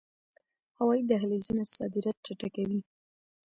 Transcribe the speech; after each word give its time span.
هوایی 0.77 1.03
دهلیزونه 1.11 1.63
صادرات 1.75 2.17
چټکوي 2.25 2.79